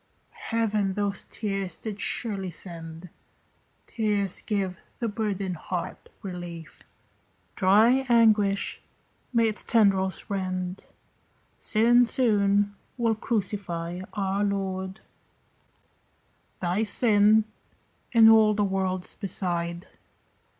[0.49, 3.11] Heaven those tears did surely send.
[3.85, 6.81] Tears give the burdened heart relief;
[7.55, 8.81] Dry anguish
[9.31, 10.85] may its tendrils rend.
[11.59, 15.01] Sin soon will crucify our Lord,
[16.59, 17.43] Thy sin,
[18.11, 19.85] and all the world's beside.